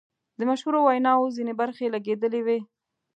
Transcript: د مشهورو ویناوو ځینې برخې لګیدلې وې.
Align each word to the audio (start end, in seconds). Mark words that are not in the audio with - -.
د 0.39 0.41
مشهورو 0.49 0.79
ویناوو 0.87 1.33
ځینې 1.37 1.53
برخې 1.61 1.93
لګیدلې 1.95 2.41
وې. 2.45 2.59